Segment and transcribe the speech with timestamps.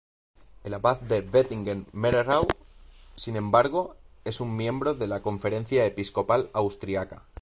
[0.63, 2.47] El abad de Wettingen-Mehrerau,
[3.15, 7.21] sin embargo, es un miembro de la Conferencia Episcopal Austriaca.